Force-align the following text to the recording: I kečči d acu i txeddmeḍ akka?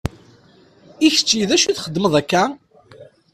I 1.05 1.07
kečči 1.15 1.47
d 1.49 1.51
acu 1.55 1.67
i 1.69 1.73
txeddmeḍ 1.75 2.13
akka? 2.21 2.43